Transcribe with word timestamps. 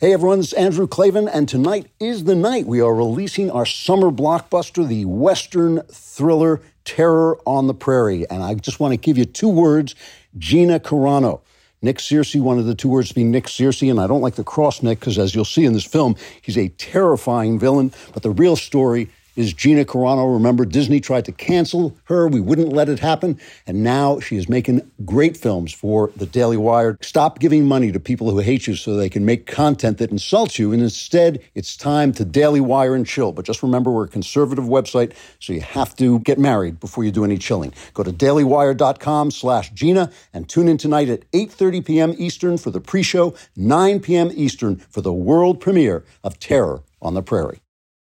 Hey 0.00 0.12
everyone, 0.12 0.40
it's 0.40 0.52
Andrew 0.54 0.88
Klavan, 0.88 1.28
and 1.28 1.48
tonight 1.48 1.86
is 2.00 2.24
the 2.24 2.34
night 2.34 2.66
we 2.66 2.80
are 2.80 2.92
releasing 2.92 3.48
our 3.48 3.64
summer 3.64 4.10
blockbuster, 4.10 4.84
the 4.84 5.04
Western 5.04 5.82
thriller 5.82 6.60
Terror 6.84 7.38
on 7.46 7.68
the 7.68 7.74
Prairie. 7.74 8.28
And 8.28 8.42
I 8.42 8.54
just 8.54 8.80
want 8.80 8.90
to 8.90 8.96
give 8.96 9.16
you 9.16 9.24
two 9.24 9.48
words 9.48 9.94
Gina 10.36 10.80
Carano. 10.80 11.42
Nick 11.80 11.98
Searcy 11.98 12.40
wanted 12.40 12.64
the 12.64 12.74
two 12.74 12.88
words 12.88 13.10
to 13.10 13.14
be 13.14 13.22
Nick 13.22 13.44
Searcy, 13.44 13.88
and 13.88 14.00
I 14.00 14.08
don't 14.08 14.20
like 14.20 14.34
the 14.34 14.42
cross 14.42 14.82
Nick 14.82 14.98
because, 14.98 15.16
as 15.16 15.32
you'll 15.32 15.44
see 15.44 15.64
in 15.64 15.74
this 15.74 15.84
film, 15.84 16.16
he's 16.42 16.58
a 16.58 16.70
terrifying 16.70 17.60
villain. 17.60 17.92
But 18.12 18.24
the 18.24 18.32
real 18.32 18.56
story 18.56 19.10
is 19.36 19.52
Gina 19.52 19.84
Carano. 19.84 20.32
Remember, 20.32 20.64
Disney 20.64 21.00
tried 21.00 21.24
to 21.26 21.32
cancel 21.32 21.96
her. 22.04 22.28
We 22.28 22.40
wouldn't 22.40 22.72
let 22.72 22.88
it 22.88 22.98
happen. 22.98 23.38
And 23.66 23.82
now 23.82 24.20
she 24.20 24.36
is 24.36 24.48
making 24.48 24.90
great 25.04 25.36
films 25.36 25.72
for 25.72 26.10
the 26.16 26.26
Daily 26.26 26.56
Wire. 26.56 26.98
Stop 27.00 27.38
giving 27.38 27.66
money 27.66 27.92
to 27.92 28.00
people 28.00 28.30
who 28.30 28.38
hate 28.38 28.66
you 28.66 28.76
so 28.76 28.94
they 28.94 29.08
can 29.08 29.24
make 29.24 29.46
content 29.46 29.98
that 29.98 30.10
insults 30.10 30.58
you. 30.58 30.72
And 30.72 30.82
instead, 30.82 31.42
it's 31.54 31.76
time 31.76 32.12
to 32.12 32.24
Daily 32.24 32.60
Wire 32.60 32.94
and 32.94 33.06
chill. 33.06 33.32
But 33.32 33.44
just 33.44 33.62
remember, 33.62 33.90
we're 33.90 34.04
a 34.04 34.08
conservative 34.08 34.64
website, 34.64 35.12
so 35.38 35.52
you 35.52 35.60
have 35.60 35.96
to 35.96 36.20
get 36.20 36.38
married 36.38 36.80
before 36.80 37.04
you 37.04 37.10
do 37.10 37.24
any 37.24 37.38
chilling. 37.38 37.72
Go 37.94 38.02
to 38.02 38.12
dailywire.com 38.12 39.30
slash 39.30 39.70
Gina 39.70 40.10
and 40.32 40.48
tune 40.48 40.68
in 40.68 40.78
tonight 40.78 41.08
at 41.08 41.30
8.30 41.32 41.84
p.m. 41.84 42.14
Eastern 42.18 42.58
for 42.58 42.70
the 42.70 42.80
pre-show, 42.80 43.34
9 43.56 44.00
p.m. 44.00 44.30
Eastern 44.34 44.76
for 44.76 45.00
the 45.00 45.12
world 45.12 45.60
premiere 45.60 46.04
of 46.22 46.38
Terror 46.38 46.82
on 47.02 47.14
the 47.14 47.22
Prairie. 47.22 47.63